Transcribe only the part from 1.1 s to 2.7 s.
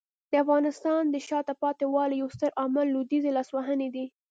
شاته پاتې والي یو ستر